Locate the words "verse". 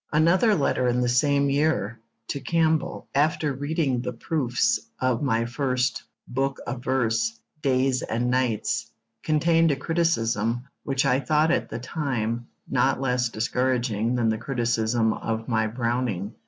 6.83-7.39